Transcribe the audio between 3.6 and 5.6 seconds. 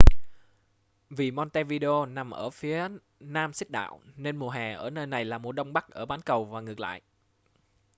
đạo nên mùa hè ở nơi này là mùa